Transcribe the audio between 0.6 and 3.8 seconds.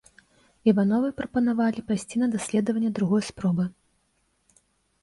Івановай прапанавалі пайсці на даследванне другой спробы.